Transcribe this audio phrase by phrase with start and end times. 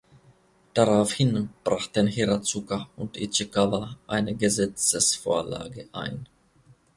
[0.73, 6.27] Daraufhin brachten Hiratsuka und Ichikawa eine Gesetzesvorlage ein.